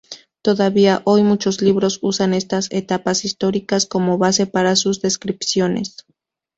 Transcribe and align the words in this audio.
Todavía 0.41 1.03
hoy, 1.05 1.21
muchos 1.21 1.61
libros 1.61 1.99
usan 2.01 2.33
estas 2.33 2.71
etapas 2.71 3.23
históricas 3.23 3.85
como 3.85 4.17
base 4.17 4.47
para 4.47 4.75
sus 4.75 4.99
descripciones. 4.99 6.07